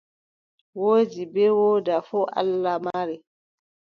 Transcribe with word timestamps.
Woodi 0.79 1.23
bee 1.33 1.51
woodaa 1.57 2.01
fuu 2.07 2.25
Allah 2.39 2.77
mari. 2.85 3.15